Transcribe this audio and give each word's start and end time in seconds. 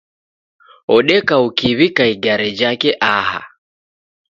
Odeka 0.95 1.35
ukiw'ika 1.47 2.03
igare 2.13 2.47
jake 2.59 2.91
aha. 3.13 3.39